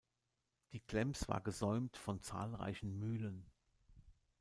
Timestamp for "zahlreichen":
2.23-2.97